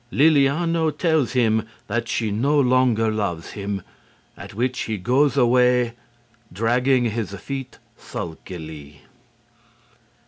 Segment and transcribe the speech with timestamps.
[0.11, 3.83] Lilliano tells him that she no longer loves him,
[4.35, 5.93] at which he goes away,
[6.51, 9.01] dragging his feet sulkily.